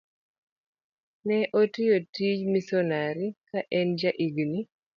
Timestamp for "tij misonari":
2.13-3.25